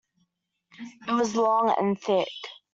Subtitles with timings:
[1.07, 2.27] It was long and thick.